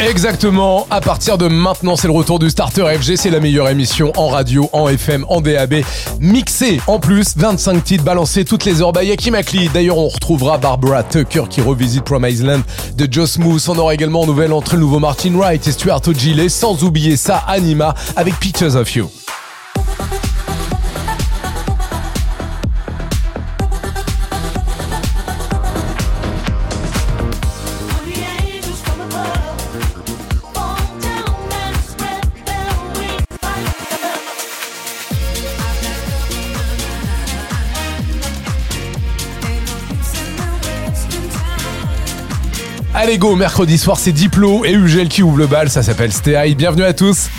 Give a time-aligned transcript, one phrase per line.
[0.00, 4.12] Exactement, à partir de maintenant, c'est le retour du Starter FG, c'est la meilleure émission
[4.16, 5.82] en radio, en FM, en DAB,
[6.20, 9.68] mixée en plus, 25 titres balancés toutes les heures by Yaki Makli.
[9.68, 12.62] D'ailleurs, on retrouvera Barbara Tucker qui revisite Prom Island
[12.96, 13.68] de Joe Smooth.
[13.68, 17.16] On aura également en nouvelle entre le nouveau Martin Wright et Stuart Ogile, sans oublier
[17.16, 19.10] ça, Anima avec Pictures of You.
[43.08, 46.54] Allez go, mercredi soir c'est Diplo et Ugel qui ouvre le bal, ça s'appelle Stay.
[46.54, 47.30] Bienvenue à tous.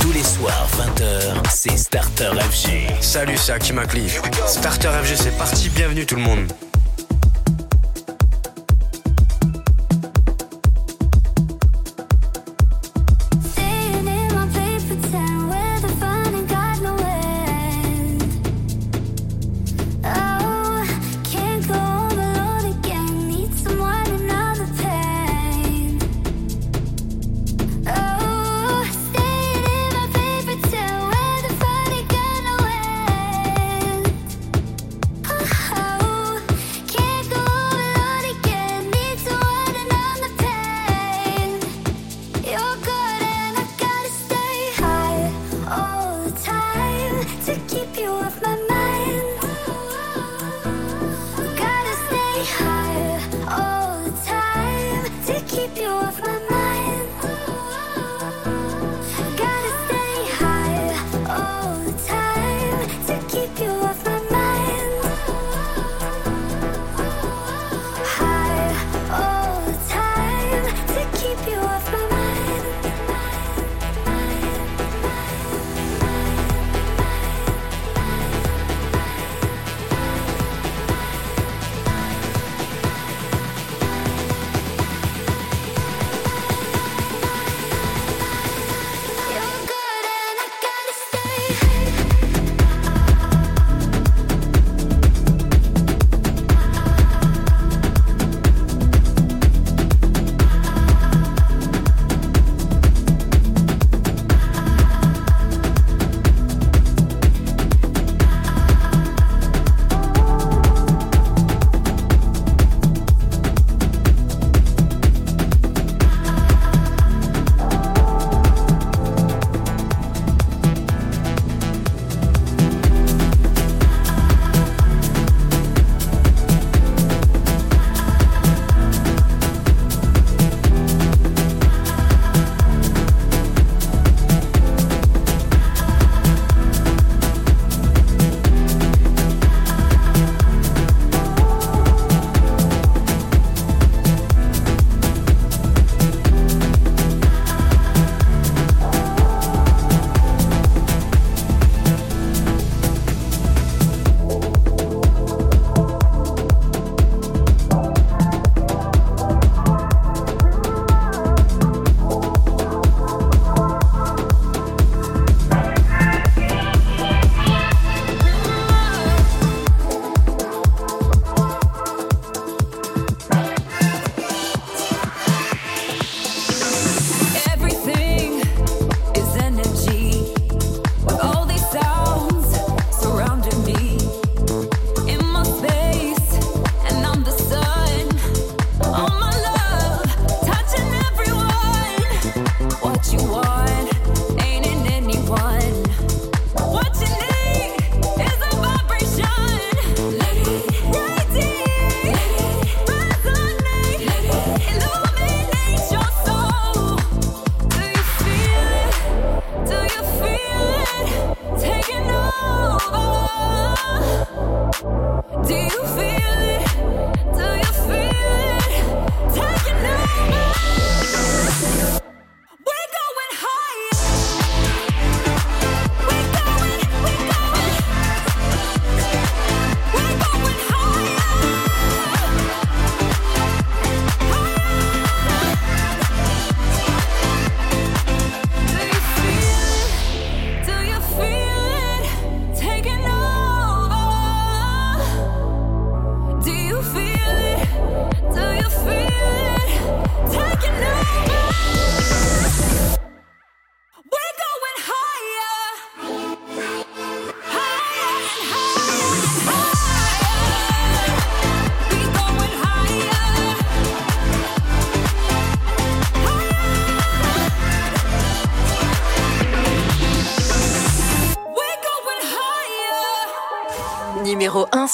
[0.00, 2.86] Tous les soirs, 20h, c'est Starter FG.
[3.00, 4.08] Salut, c'est Hakim Akli.
[4.46, 5.70] Starter FG, c'est parti.
[5.70, 6.52] Bienvenue tout le monde.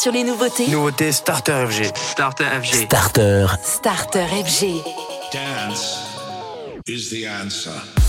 [0.05, 1.97] sur les nouveautés Nouveauté Starter FG.
[1.97, 2.75] Starter FG.
[2.85, 3.47] Starter.
[3.63, 4.85] Starter FG.
[5.33, 5.99] Dance
[6.87, 8.04] is the answer.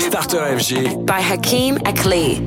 [0.00, 2.38] Starter FG by Hakeem Akli.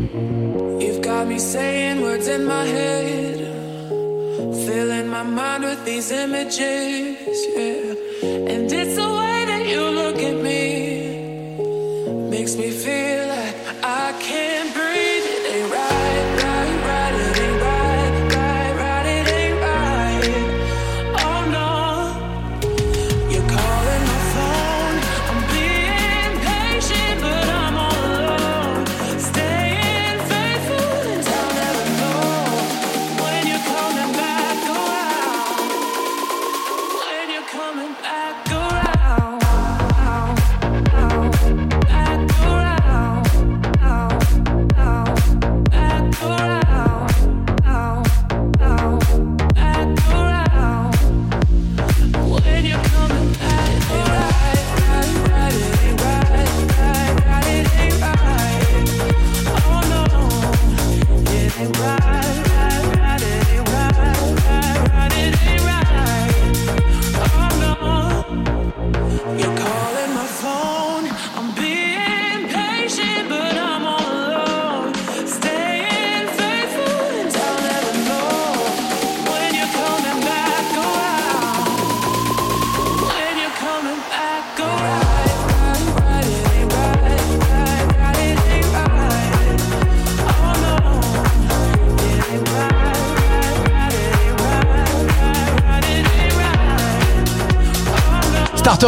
[0.81, 3.39] You've got me saying words in my head,
[4.65, 7.10] filling my mind with these images.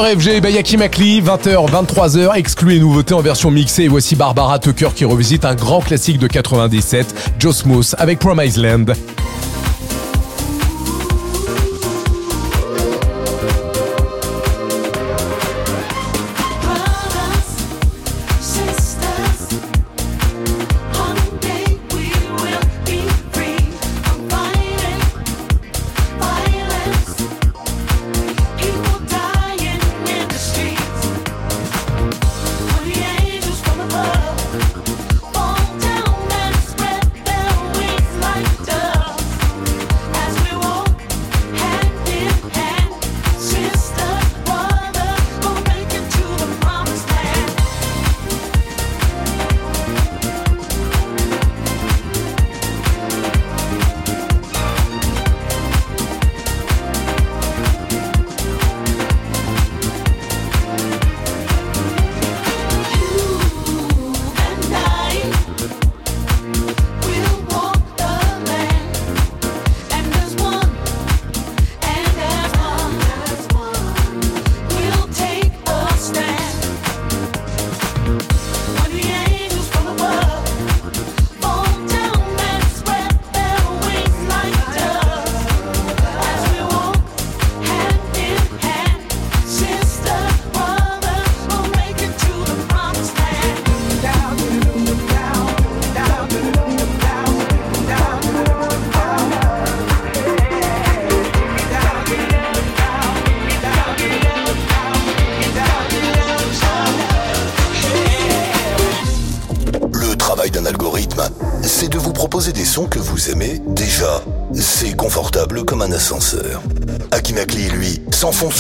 [0.02, 3.84] FG, Bayaki 20h, 23h, exclu et nouveauté en version mixée.
[3.84, 8.58] Et voici Barbara Tucker qui revisite un grand classique de 97, Joe Smooth avec Promise
[8.58, 8.86] Land.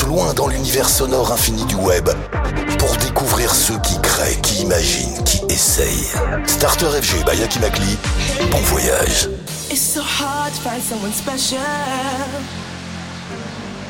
[0.05, 2.09] loin dans l'univers sonore infini du web
[2.77, 6.07] pour découvrir ceux qui créent, qui imaginent, qui essayent.
[6.47, 7.97] Starter FG by Makli,
[8.49, 9.27] bon voyage.
[9.69, 11.59] It's so hard to find someone special.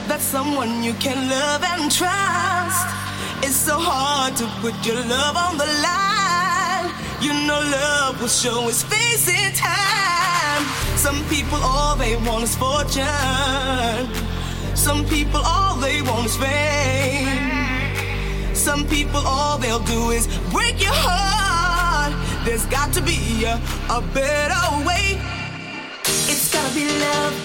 [0.08, 2.88] That's someone you can love and trust.
[4.38, 5.66] To put your love on the.
[7.22, 7.64] You know
[15.84, 17.28] they want is fame.
[18.56, 22.13] Some people, all they'll do is break your heart.
[22.46, 23.56] There's got to be a,
[23.90, 25.20] a better way.
[26.32, 27.36] It's gotta be love.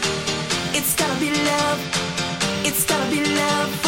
[0.73, 1.81] It's gotta be love.
[2.65, 3.88] It's gotta be love.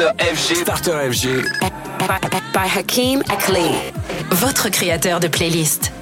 [0.00, 0.54] Starter FG.
[0.62, 1.26] Starter FG.
[2.54, 3.68] By Hakim Akli.
[4.30, 5.92] Votre créateur de playlist.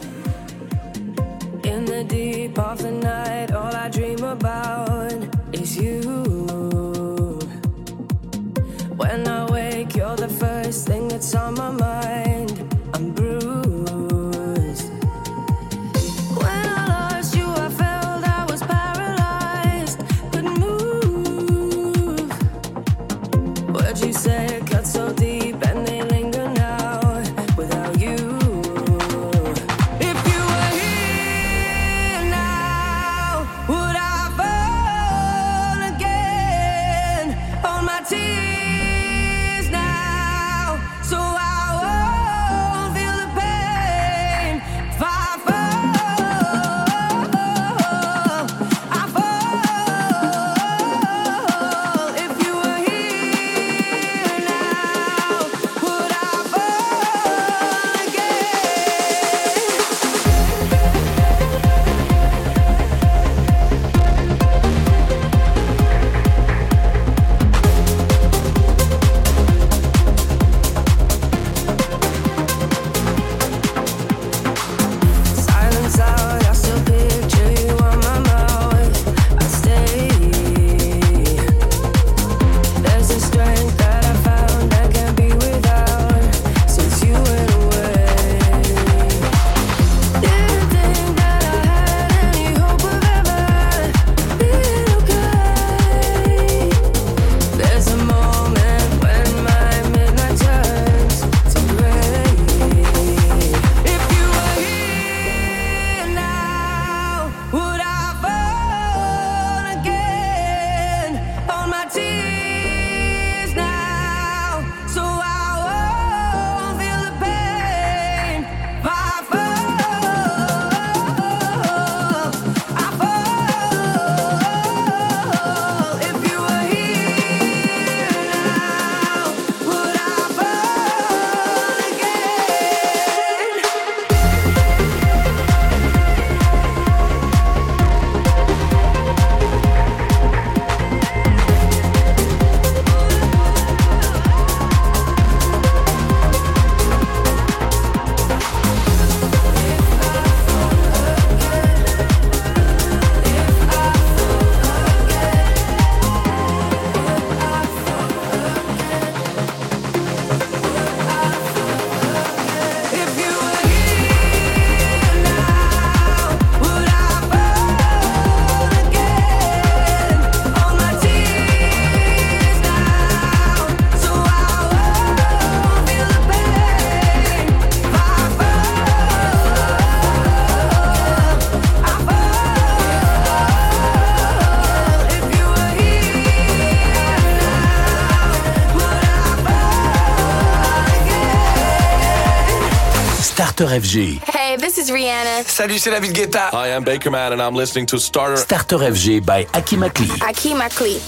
[193.58, 194.22] Starter FG.
[194.22, 195.42] Hey, this is Rihanna.
[195.42, 196.50] Salut, c'est David Guetta.
[196.52, 200.08] I am Baker Man and I'm listening to Starter Starter FG by Akim Akli.
[200.22, 201.00] Akim Akli.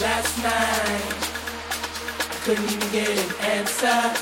[0.00, 1.02] Last night,
[2.30, 3.88] I couldn't even get an answer.
[3.88, 4.14] I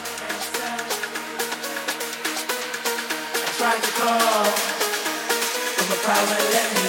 [3.59, 4.45] tried to call,
[5.77, 6.89] but my power let me.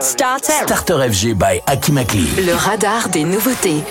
[0.00, 1.10] Starter.
[1.10, 2.26] FG by Aki Makli.
[2.46, 3.82] Le radar des nouveautés.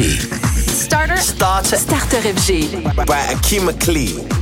[0.00, 1.16] Starter.
[1.18, 1.76] Starter.
[1.76, 2.82] Starter FG.
[3.06, 4.39] by Akeem McLean.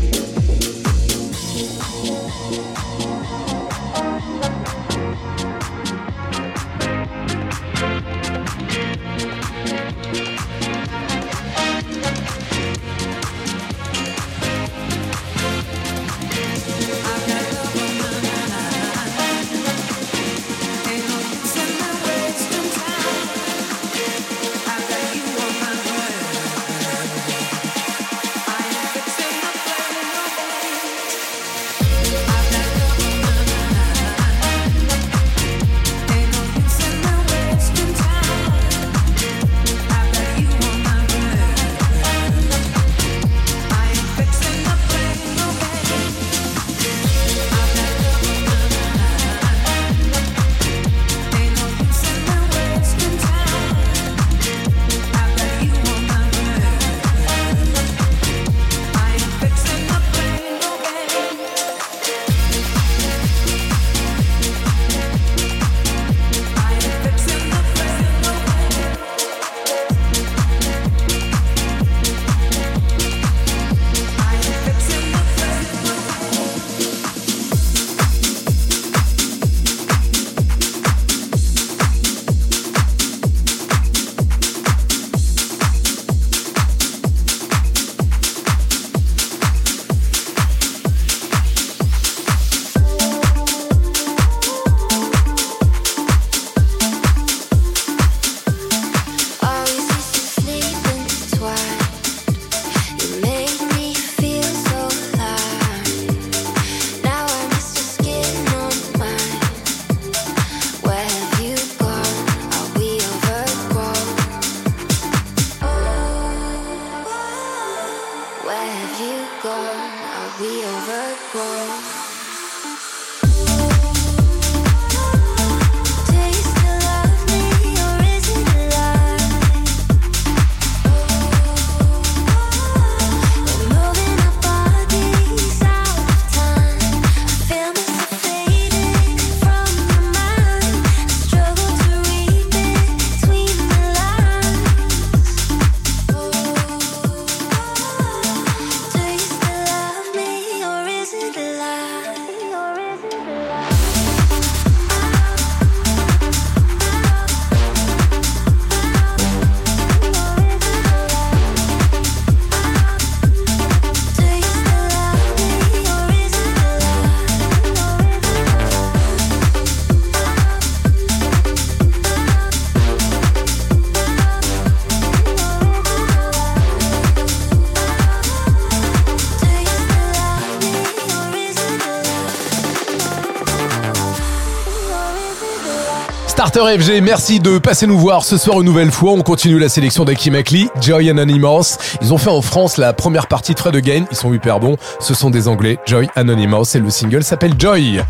[187.03, 189.13] Merci de passer nous voir ce soir une nouvelle fois.
[189.13, 191.79] On continue la sélection d'Aki Makli, Joy Anonymous.
[192.03, 194.07] Ils ont fait en France la première partie de Fred Again.
[194.11, 194.77] Ils sont hyper bons.
[194.99, 195.79] Ce sont des Anglais.
[195.87, 198.03] Joy Anonymous et le single s'appelle Joy.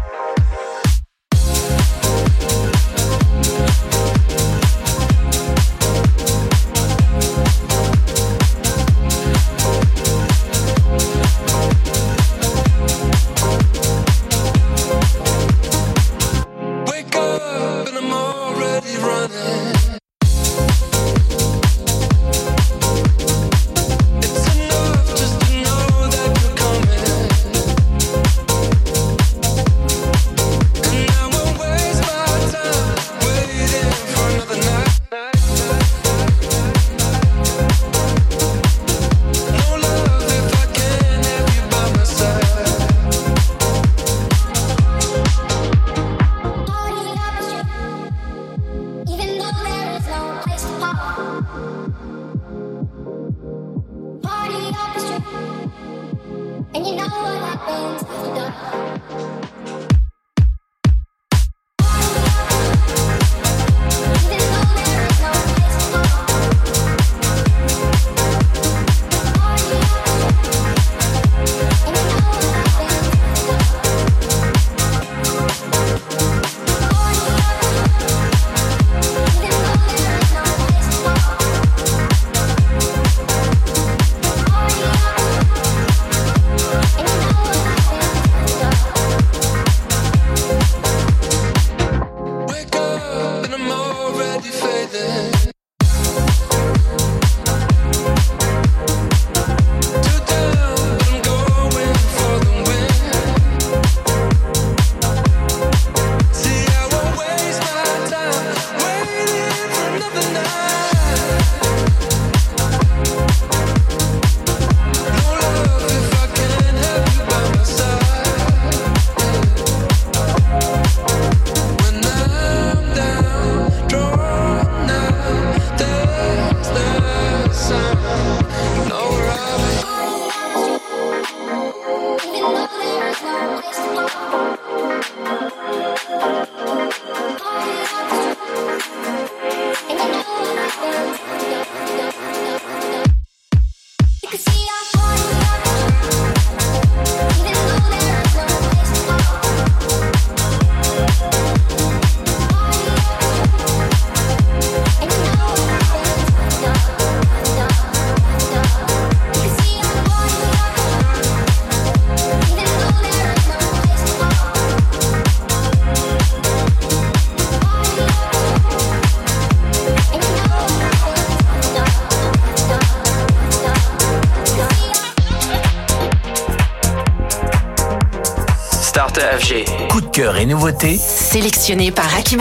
[180.97, 182.41] sélectionné par Hakim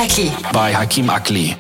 [0.76, 1.56] Hakim Akli.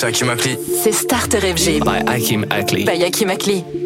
[0.00, 1.84] C'est Starter FG.
[1.84, 2.86] By Hakim Akli.
[2.86, 3.79] By Hakim Akli.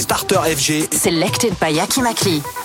[0.00, 0.92] Starter FG.
[0.92, 2.63] Selected by Yaki Makli.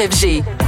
[0.00, 0.59] RFG.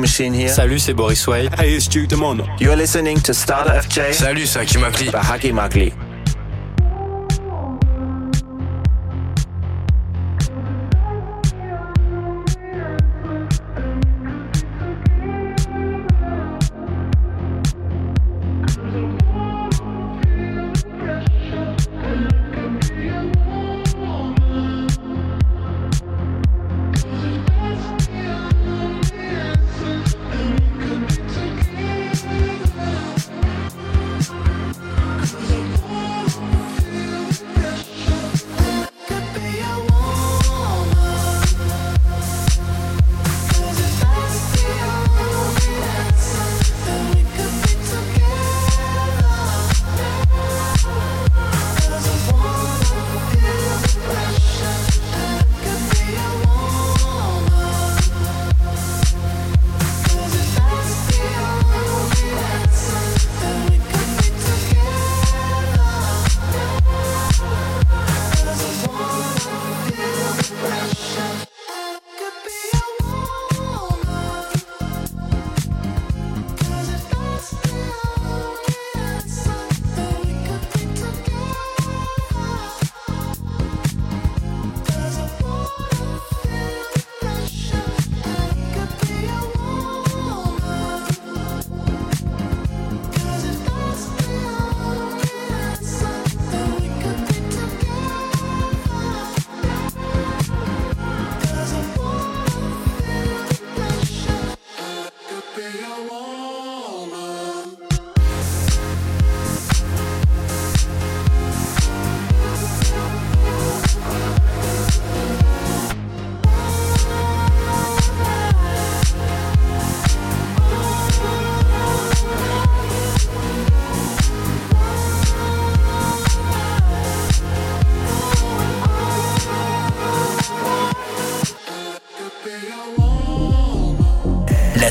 [0.00, 0.48] Machine here.
[0.48, 1.48] Salut, c'est Boris Way.
[1.58, 2.38] Hey, it's Duke Demon.
[2.58, 4.12] You're listening to Starter FJ.
[4.12, 5.10] Salut, c'est Hakim Akli.
[5.10, 5.92] By Hakim Akli.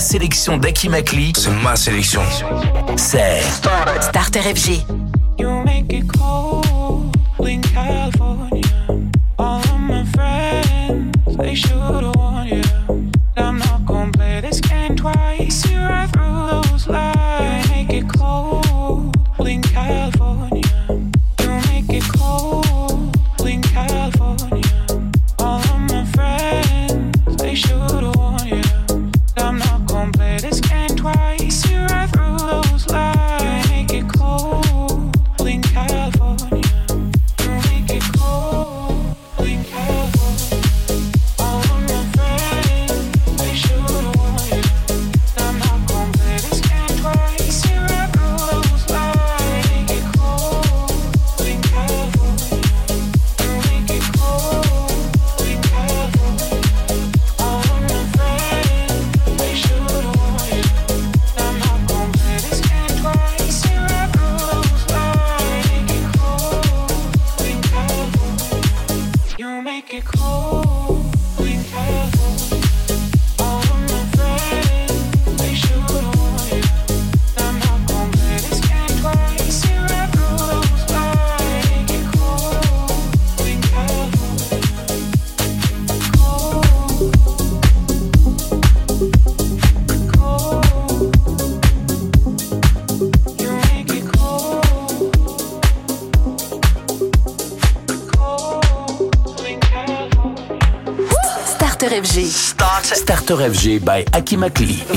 [0.10, 2.24] sélection d'Aki C'est ma sélection.
[2.98, 3.44] C'est
[4.02, 4.99] Starter FG.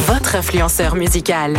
[0.07, 1.55] Votre influenceur musical.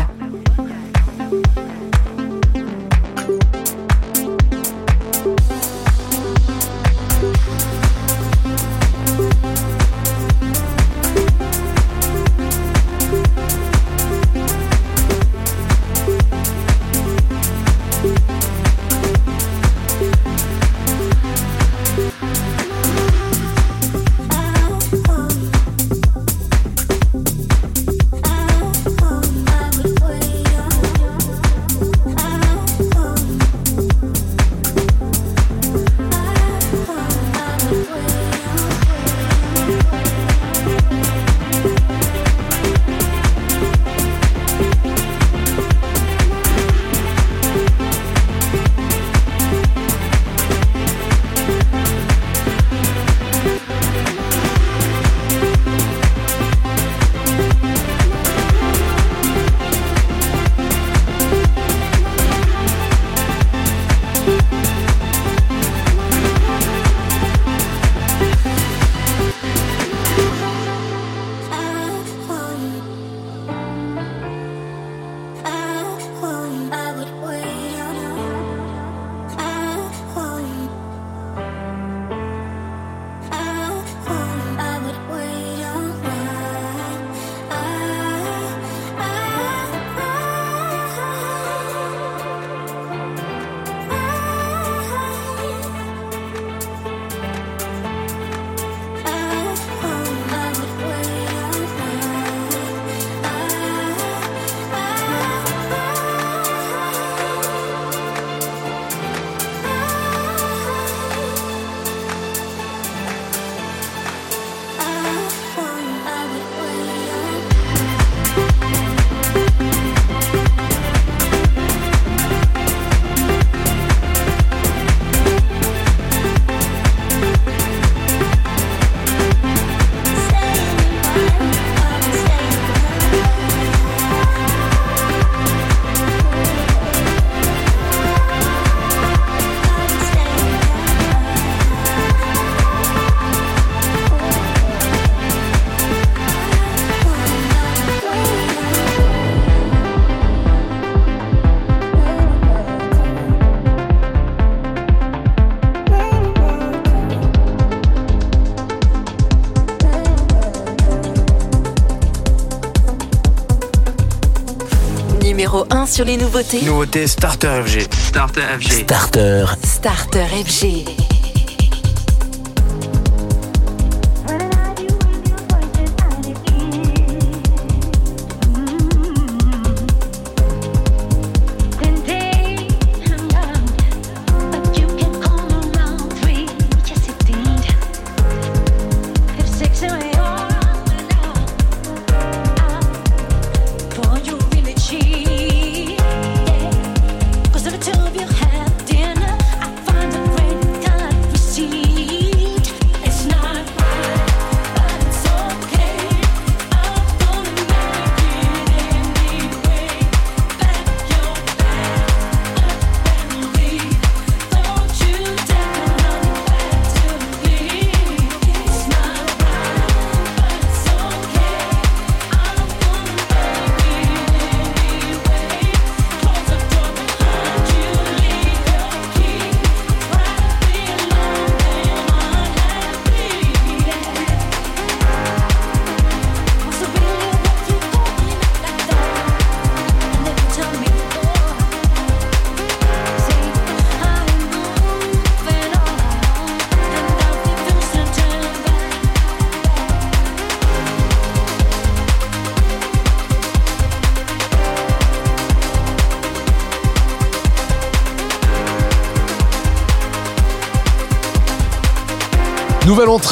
[165.73, 166.61] 1 sur les nouveautés.
[166.61, 167.87] Nouveauté Starter FG.
[167.91, 168.83] Starter FG.
[168.83, 169.45] Starter.
[169.65, 171.02] Starter FG.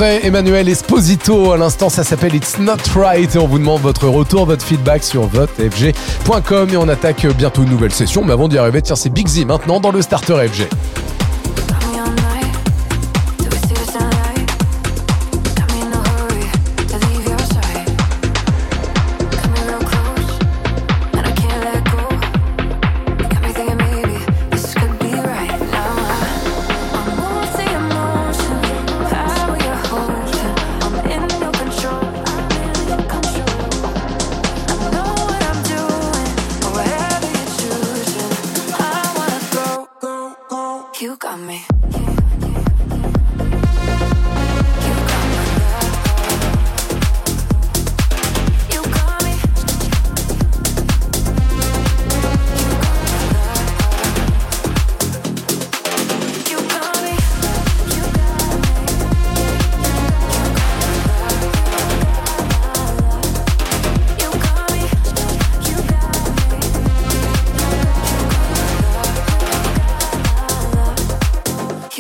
[0.04, 1.52] Emmanuel Esposito.
[1.52, 3.36] À l'instant, ça s'appelle It's Not Right.
[3.36, 6.70] Et on vous demande votre retour, votre feedback sur votefg.com.
[6.72, 8.24] Et on attaque bientôt une nouvelle session.
[8.24, 10.68] Mais avant d'y arriver, tiens, c'est Big Z maintenant dans le Starter FG.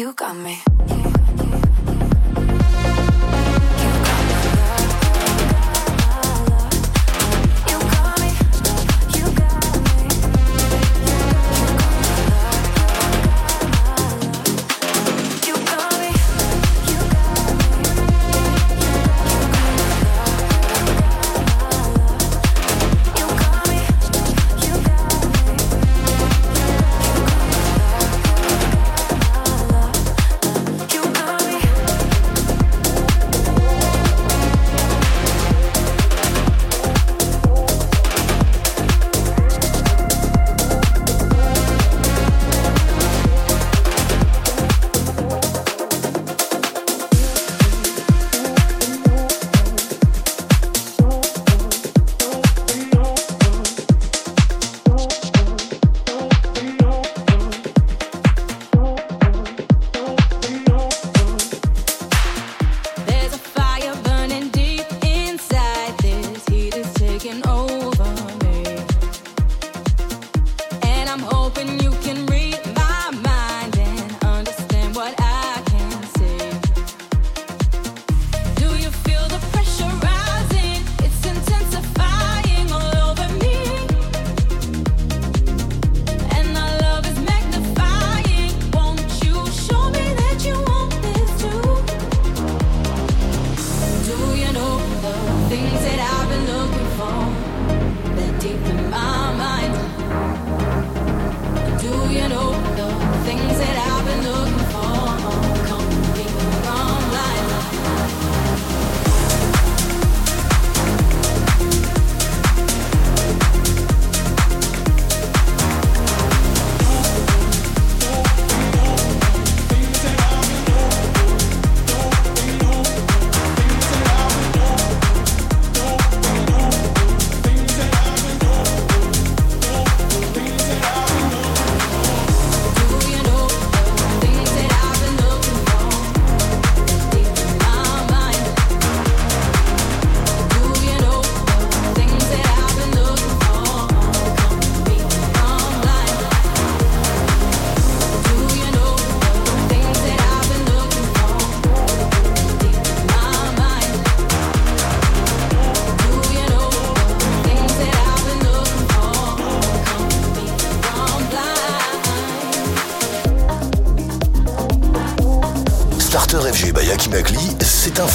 [0.02, 0.91] you got me.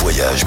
[0.07, 0.46] voyage.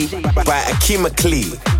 [0.00, 0.44] Starter FG.
[0.46, 1.71] By Akima Klee.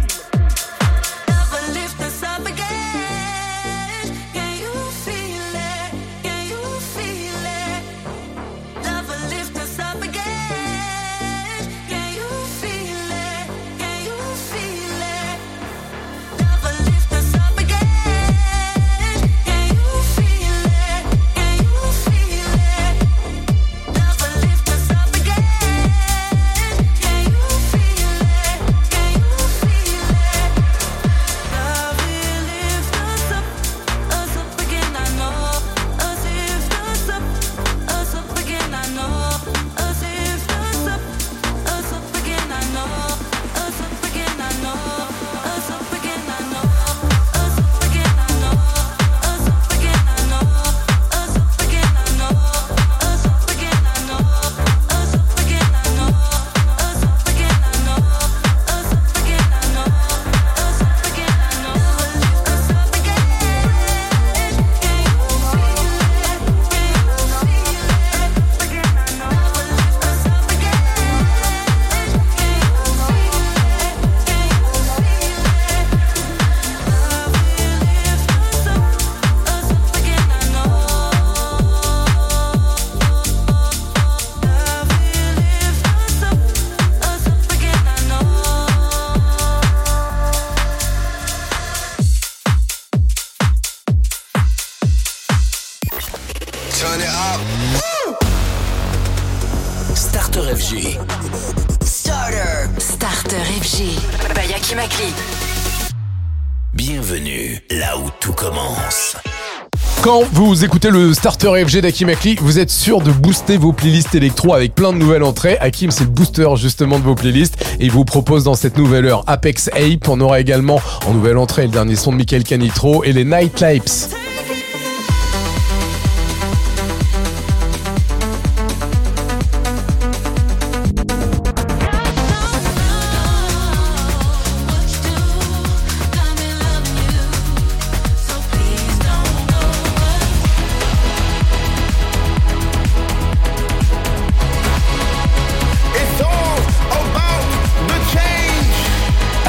[110.84, 114.74] Écoutez le starter FG d'Hakim Akli, vous êtes sûr de booster vos playlists électro avec
[114.74, 115.56] plein de nouvelles entrées.
[115.60, 119.06] Hakim, c'est le booster justement de vos playlists et il vous propose dans cette nouvelle
[119.06, 120.08] heure Apex Ape.
[120.08, 123.60] On aura également en nouvelle entrée le dernier son de Michael Canitro et les Night
[123.60, 124.21] Lights.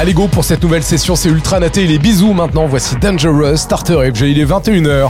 [0.04, 1.86] Allez go pour cette nouvelle session, c'est ultra naté.
[1.86, 5.08] Les bisous maintenant, voici Dangerous, Starter FG, il est 21h.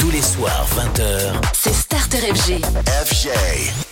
[0.00, 1.34] Tous les soirs, 20h.
[1.52, 2.62] C'est Starter FG.
[3.06, 3.83] FJ.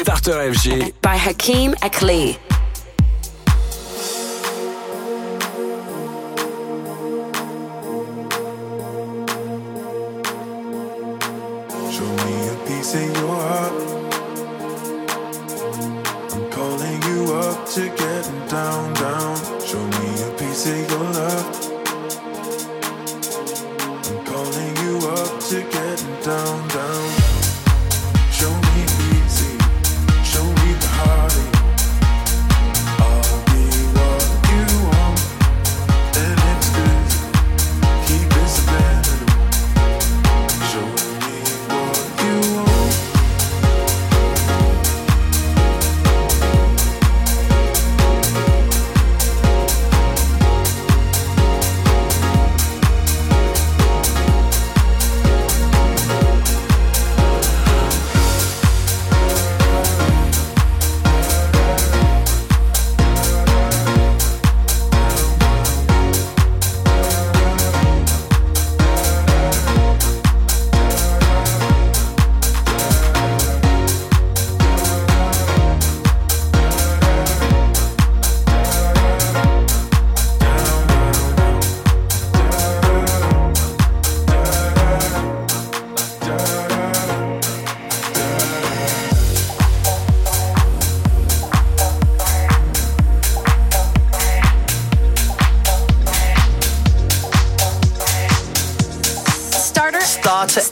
[0.00, 2.49] Starter FG by Hakeem Akli.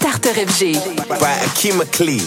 [0.08, 0.72] Starter FG.
[1.20, 2.24] By Akima Clee.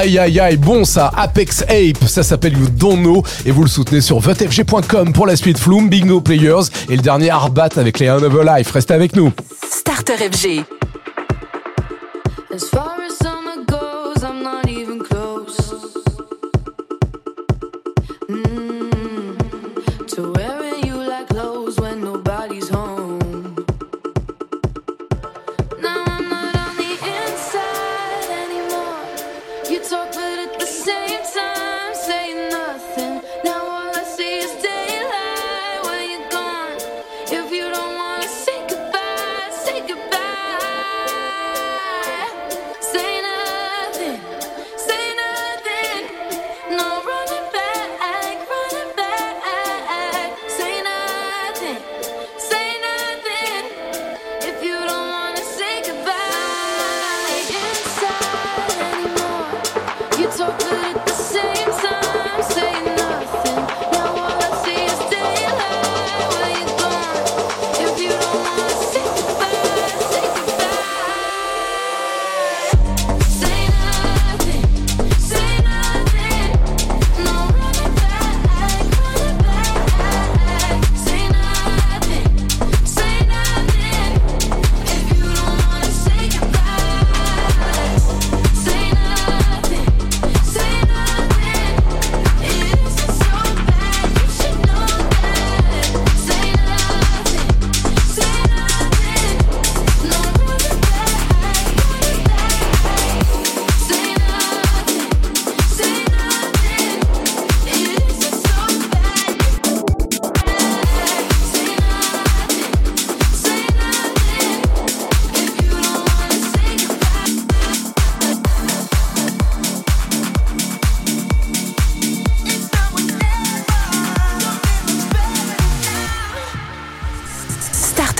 [0.00, 3.68] Aïe aïe aïe, bon ça, Apex Ape, ça s'appelle You Don't Know et vous le
[3.68, 8.08] soutenez sur vtfg.com pour la suite Flume, Bingo Players et le dernier Arbat avec les
[8.08, 8.70] Another Life.
[8.70, 9.30] Restez avec nous.
[9.70, 10.79] Starter FG.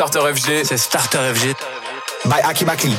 [0.00, 0.64] Starter FG.
[0.64, 1.54] C'est Starter FG.
[2.24, 2.96] By Aki Bakli.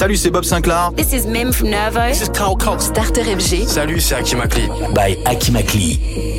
[0.00, 0.92] Salut, c'est Bob Sinclair.
[0.96, 2.08] This is Mim from Nervo.
[2.08, 2.86] This is Carl Cox.
[2.86, 3.66] Starter FG.
[3.66, 4.66] Salut, c'est Akimakli.
[4.94, 6.29] By Akimakli.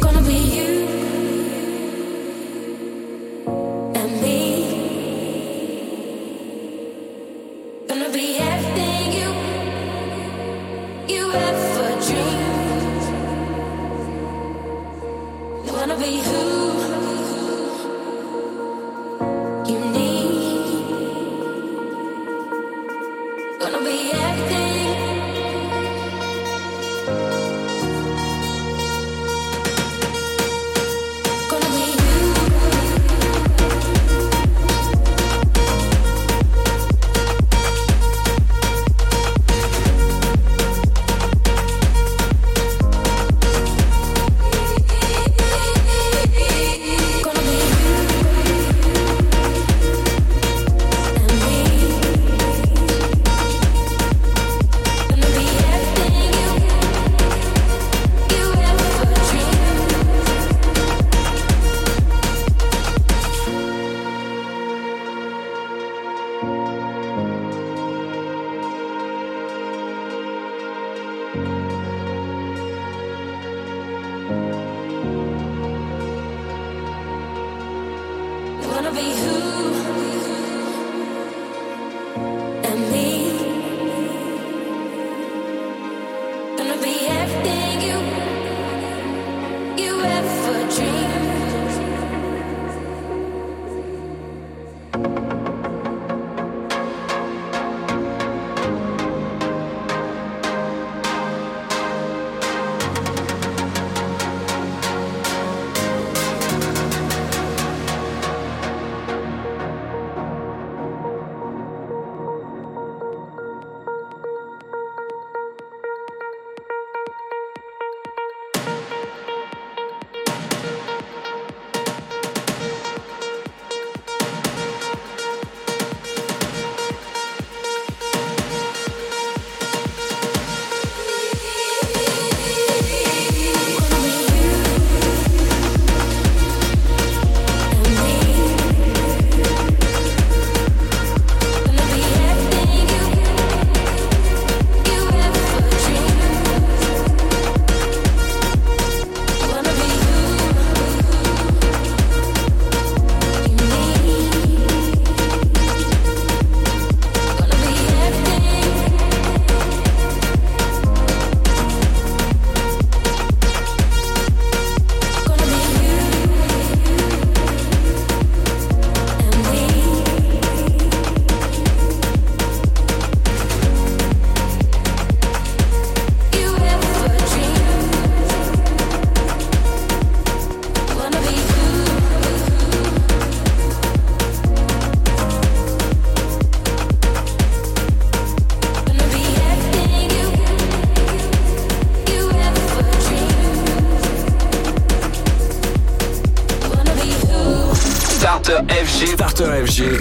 [199.07, 199.99] Starter FG.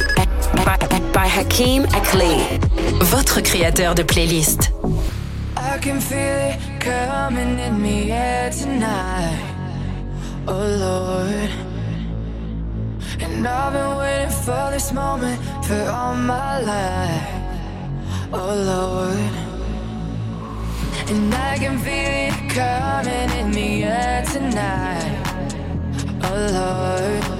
[1.15, 2.61] By, Hakim Akleh.
[3.01, 4.73] Votre créateur de playlist.
[5.57, 9.41] I can feel it coming in me air tonight.
[10.47, 11.51] Oh Lord.
[13.21, 17.29] And I've been waiting for this moment for all my life.
[18.35, 19.33] Oh Lord.
[21.09, 25.17] And I can feel it coming in the air tonight.
[26.23, 27.40] Oh Lord.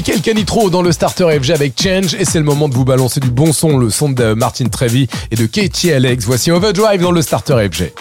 [0.00, 3.20] Michael Canitro dans le starter FG avec Change et c'est le moment de vous balancer
[3.20, 6.24] du bon son, le son de Martin Trevi et de Katie Alex.
[6.24, 7.92] Voici Overdrive dans le starter FG.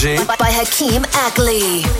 [0.00, 1.99] by, by Hakeem Ackley.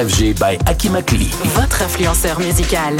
[0.00, 0.56] FG by
[1.54, 2.96] votre influenceur musical.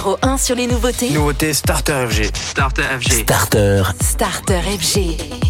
[0.00, 1.10] numéro 1 sur les nouveautés.
[1.10, 2.30] Nouveauté Starter FG.
[2.34, 3.12] Starter FG.
[3.22, 3.82] Starter.
[4.00, 5.49] Starter FG.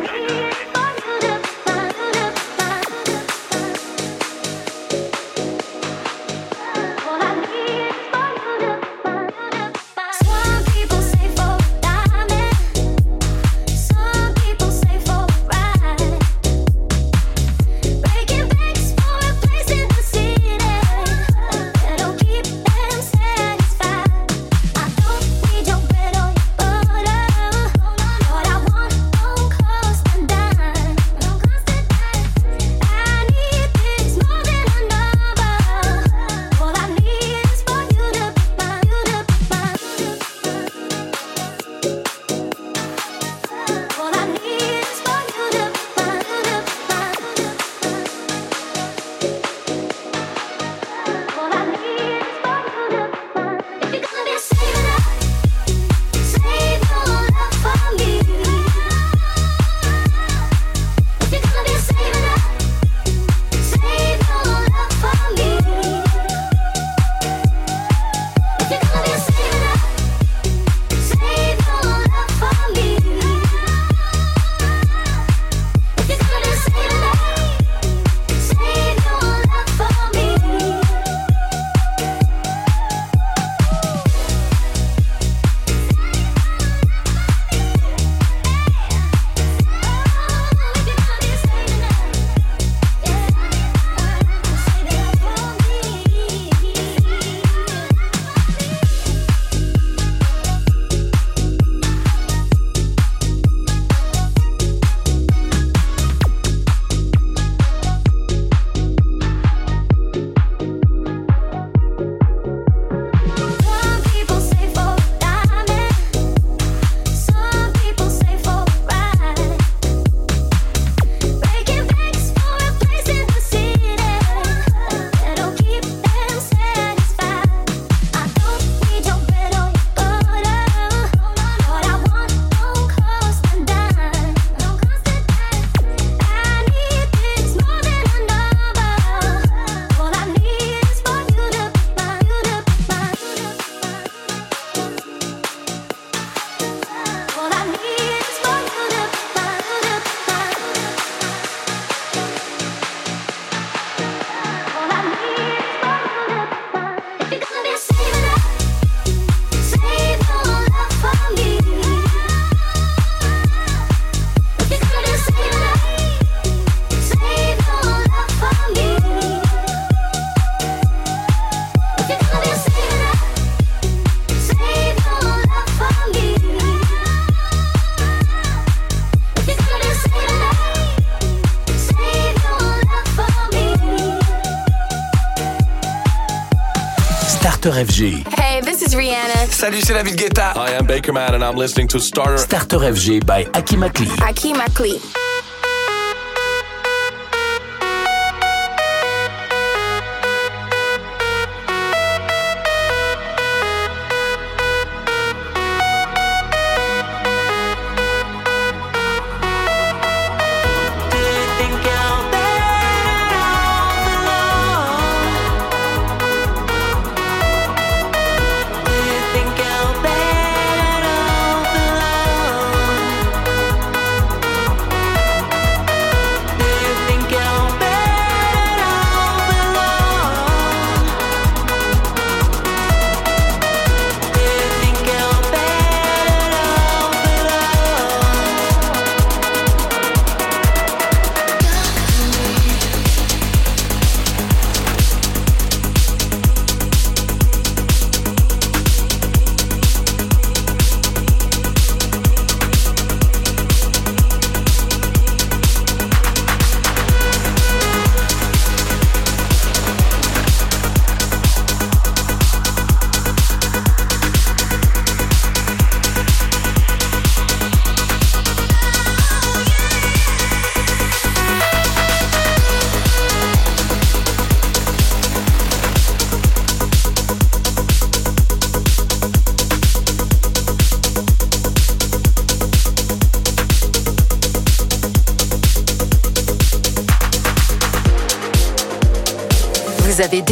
[189.61, 190.55] Salut, c'est David Guetta.
[190.55, 192.39] I am Baker Man and I'm listening to Starter.
[192.39, 194.07] Starter FG by Aki Makli.
[194.27, 195.20] Aki Makli.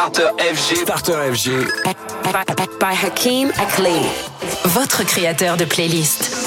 [0.00, 0.76] Starter FG.
[0.76, 1.48] Starter FG.
[2.80, 4.00] By, Hakim Akli,
[4.64, 6.39] votre créateur de playlist.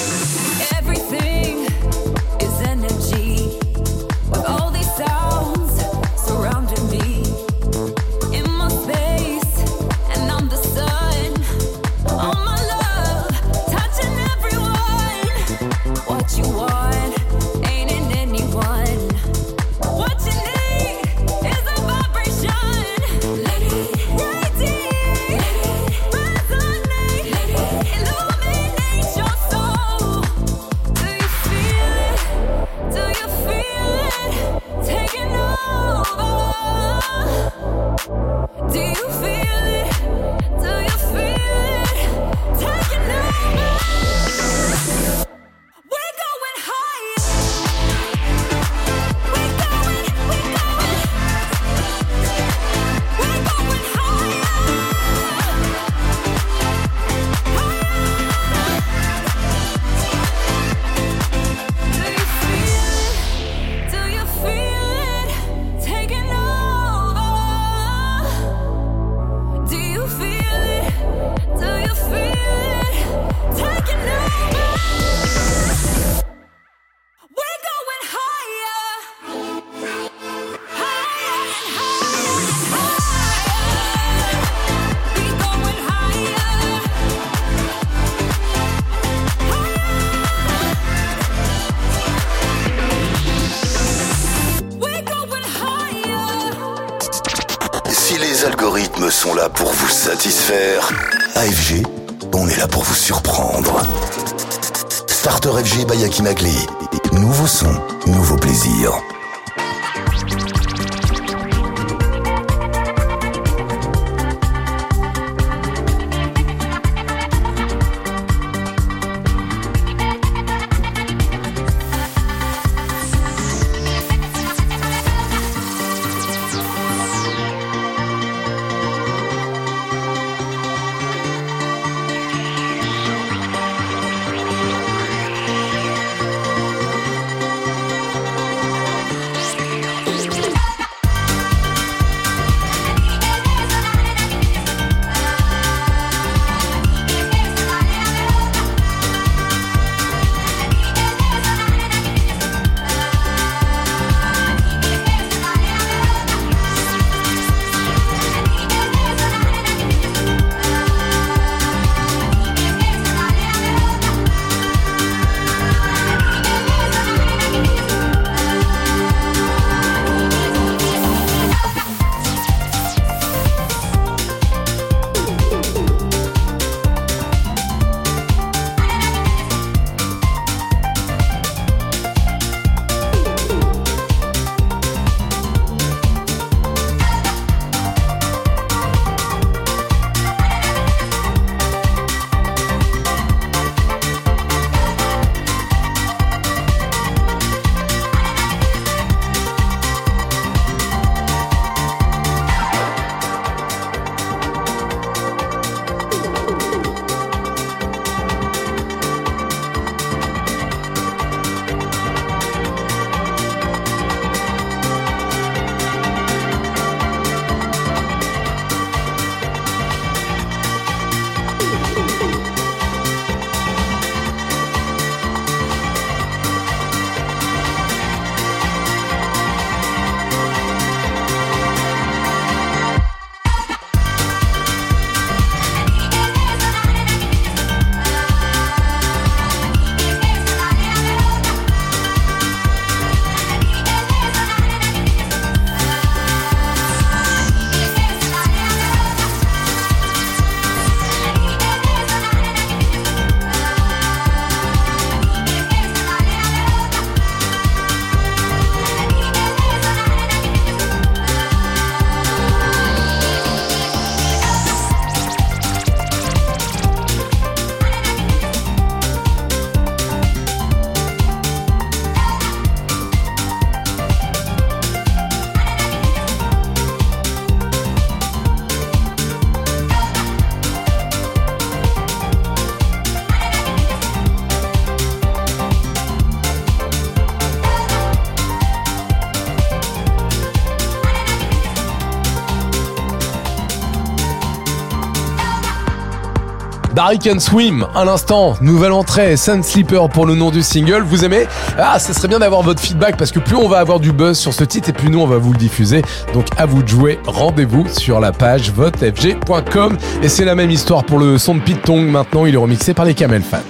[297.04, 301.02] Barry Can Swim, à l'instant, nouvelle entrée, Sun Sleeper pour le nom du single.
[301.02, 301.46] Vous aimez?
[301.78, 304.38] Ah, ça serait bien d'avoir votre feedback parce que plus on va avoir du buzz
[304.38, 306.00] sur ce titre et plus nous on va vous le diffuser.
[306.32, 309.98] Donc à vous de jouer, rendez-vous sur la page votefg.com.
[310.22, 312.06] Et c'est la même histoire pour le son de Pete Tong.
[312.06, 313.60] Maintenant, il est remixé par les Camel Fat.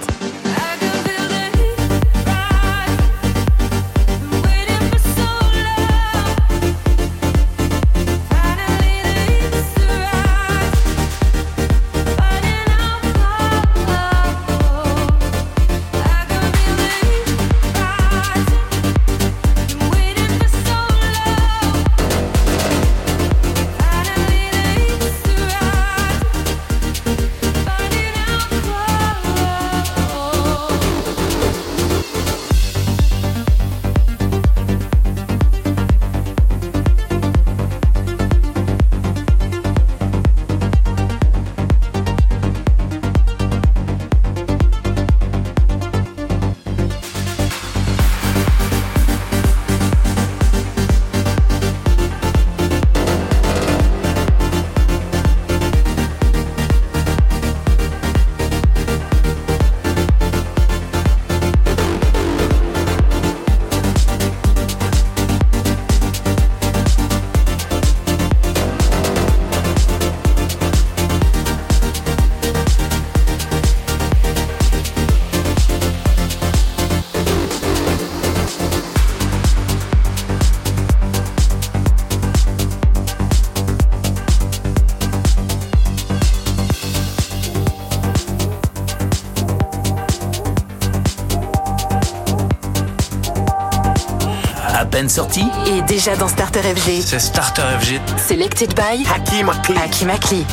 [95.15, 97.01] sortie est déjà dans Starter FG.
[97.01, 98.01] C'est Starter FG.
[98.17, 100.09] Selected by Hakim Akli.
[100.09, 100.45] Akli.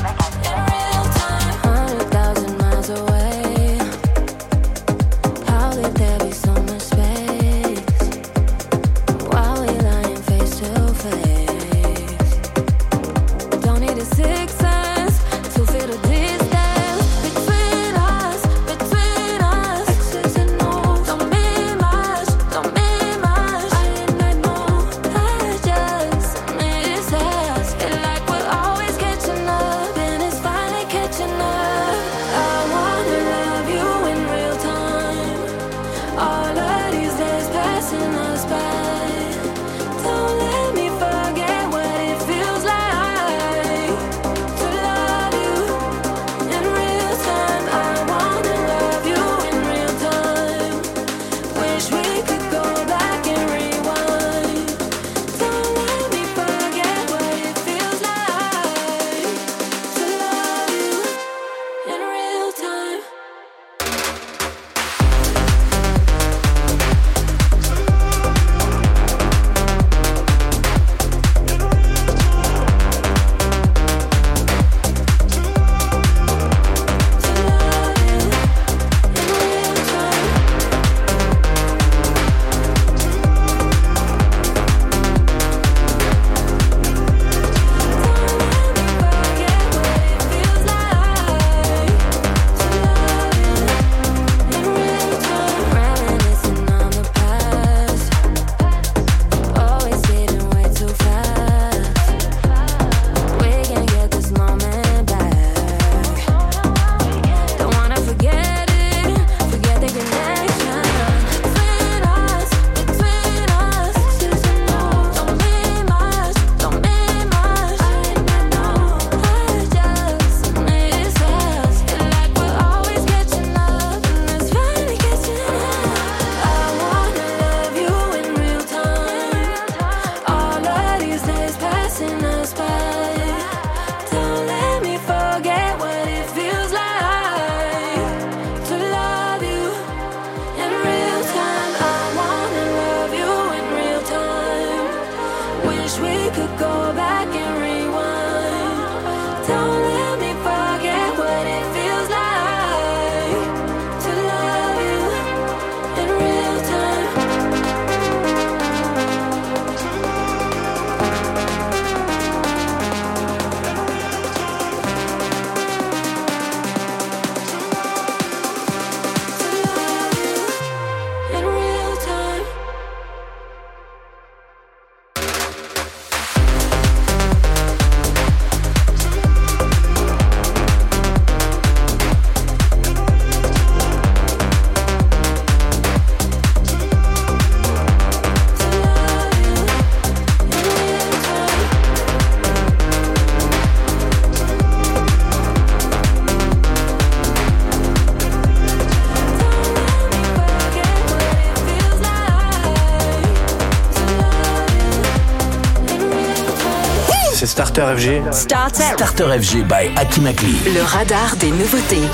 [207.82, 208.32] Starter FG.
[208.32, 208.82] Starter.
[208.94, 210.54] Starter FG by Akimakli.
[210.72, 212.08] Le radar des nouveautés.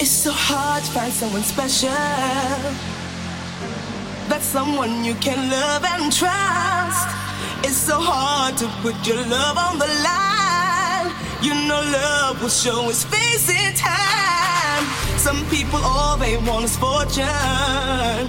[0.00, 1.90] It's so hard to find someone special.
[4.28, 7.06] That's someone you can love and trust.
[7.62, 11.12] It's so hard to put your love on the line.
[11.40, 14.84] You know love will show its face in time.
[15.18, 18.26] Some people all they want is fortune.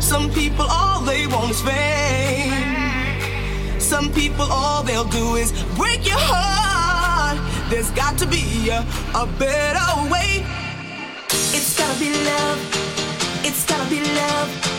[0.00, 2.85] Some people all they want is fame.
[3.86, 7.38] Some people, all they'll do is break your heart.
[7.70, 8.80] There's got to be a,
[9.14, 10.44] a better way.
[11.54, 12.58] It's gotta be love.
[13.44, 14.75] It's gotta be love.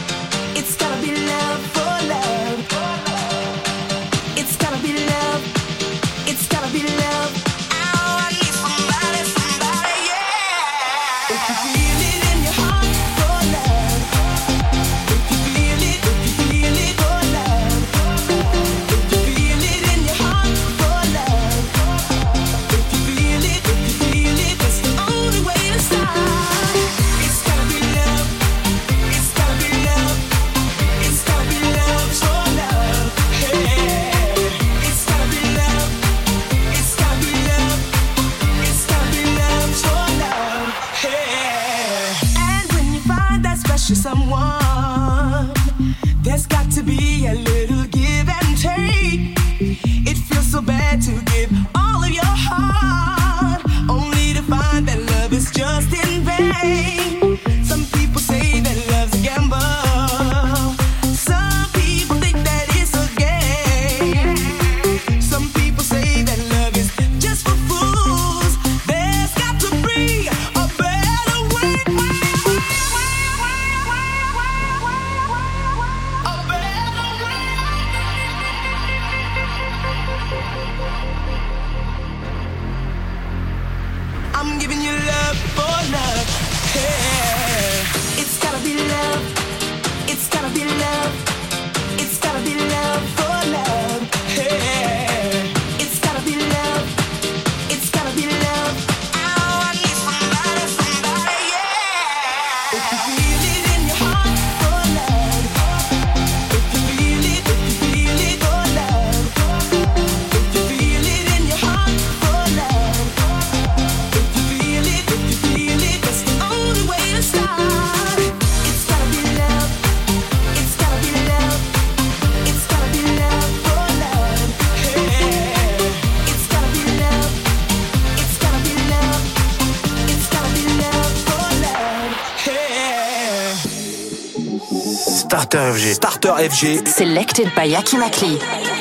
[136.37, 136.45] FG.
[136.45, 136.87] Starter FG.
[136.87, 138.76] Selected by Hakim Akli.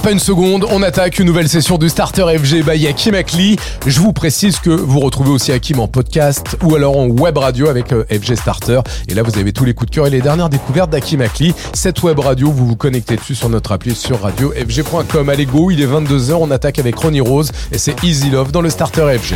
[0.00, 3.56] Perd pas une seconde, on attaque une nouvelle session du Starter FG by Hakim Akli.
[3.86, 7.68] Je vous précise que vous retrouvez aussi Hakim en podcast ou alors en web radio
[7.68, 8.80] avec euh, FG Starter.
[9.08, 11.54] Et là, vous avez tous les coups de cœur et les dernières découvertes d'Hakim Akli.
[11.72, 15.28] Cette web radio, vous vous connectez dessus sur notre appli sur radiofg.com.
[15.28, 18.62] Allez go, il est 22h, on attaque avec Ronnie Rose et c'est Easy Love dans
[18.62, 19.34] le Starter FG.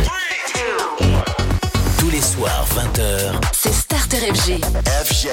[1.99, 3.33] Tous les soirs, 20h.
[3.51, 4.61] C'est Starter FG.
[5.03, 5.27] FG.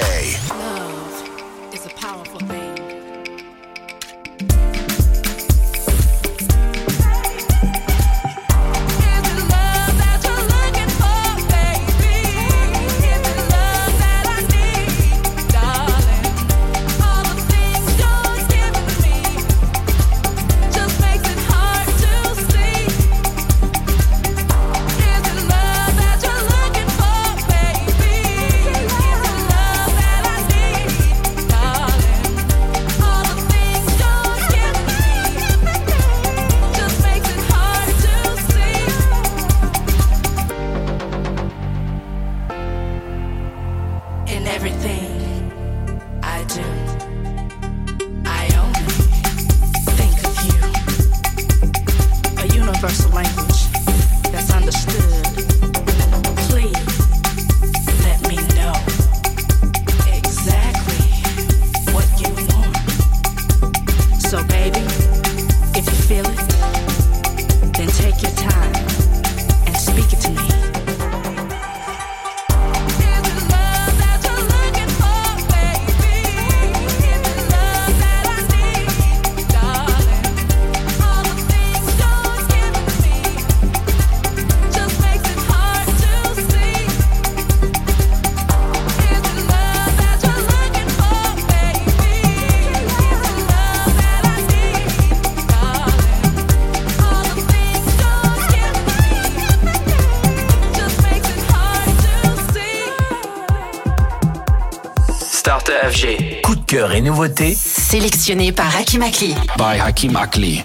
[107.23, 109.35] Nouveautés Sélectionné par Hakim Akli.
[109.57, 110.65] by Hakim Akli.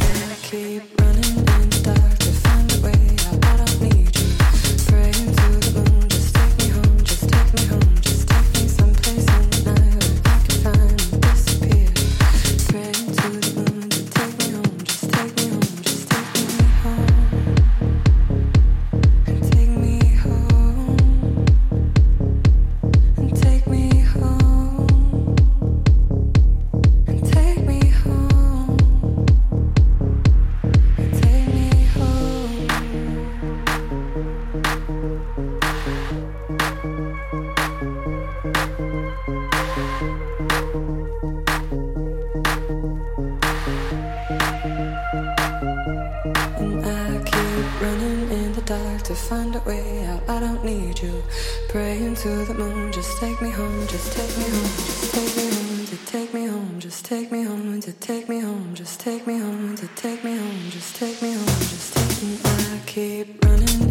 [49.11, 50.21] to find a way out.
[50.29, 51.21] I don't need you.
[51.67, 55.47] Praying to the moon, just take me home, just take me home, just take me
[55.51, 59.27] home, to take me home, just take me home, to take me home, just take
[59.27, 62.39] me home, to take me home, just take me home, just take me.
[62.45, 63.90] I keep running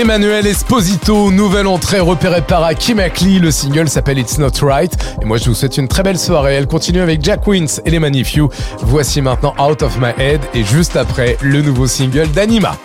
[0.00, 3.38] Emmanuel Esposito, nouvelle entrée repérée par Hakim Akli.
[3.38, 4.90] Le single s'appelle It's Not Right.
[5.20, 6.54] Et moi, je vous souhaite une très belle soirée.
[6.54, 8.48] Elle continue avec Jack Wins et les Manifew.
[8.80, 12.78] Voici maintenant Out of My Head et juste après, le nouveau single d'Anima.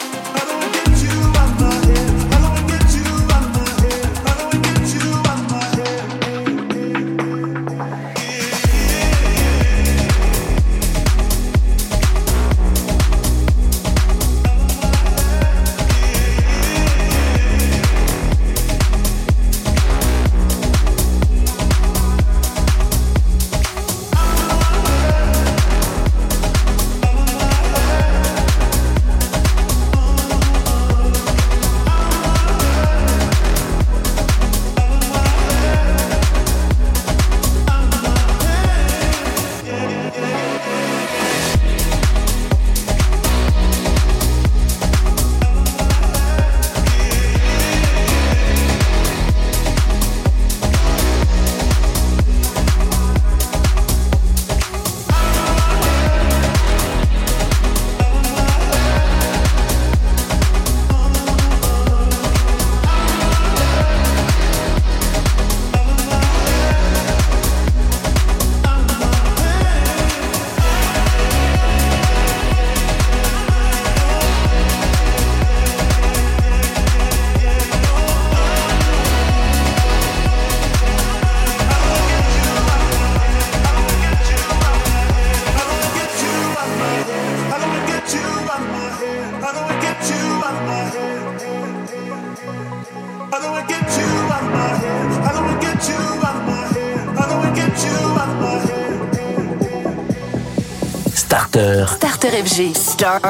[101.56, 101.88] Starter.
[101.88, 102.76] Starter FG.
[102.76, 103.22] Star,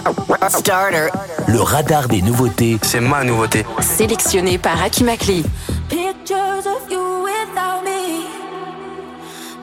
[0.49, 1.09] starter.
[1.47, 2.79] Le radar des nouveautés.
[2.81, 3.63] C'est ma nouveauté.
[3.81, 5.43] Sélectionné par Akimakli.
[5.89, 8.25] Pictures of you without me.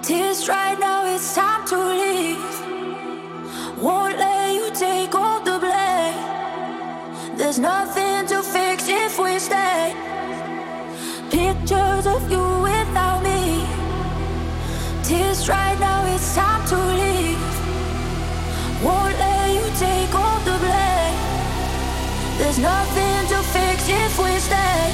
[0.01, 2.39] Tears right now, it's time to leave.
[3.81, 6.15] Won't let you take all the blame.
[7.37, 9.93] There's nothing to fix if we stay.
[11.31, 13.67] Pictures of you without me.
[15.03, 16.92] Tears right now, it's time to leave.
[22.43, 24.93] There's nothing to fix if we stay.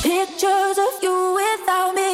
[0.00, 2.13] Pictures of you without me.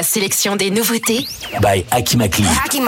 [0.00, 1.26] La sélection des nouveautés
[1.60, 2.46] By Akimakli.
[2.64, 2.80] Hacky